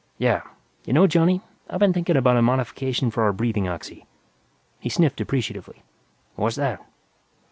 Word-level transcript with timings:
"Yeah. 0.17 0.41
You 0.83 0.93
know, 0.93 1.05
Johnny, 1.05 1.41
I've 1.69 1.77
been 1.79 1.93
thinking 1.93 2.17
about 2.17 2.35
a 2.35 2.41
modification 2.41 3.11
for 3.11 3.21
our 3.21 3.31
breathing 3.31 3.67
oxy." 3.67 4.07
He 4.79 4.89
sniffed 4.89 5.21
appreciatively. 5.21 5.83
"What's 6.35 6.55
that?" 6.55 6.83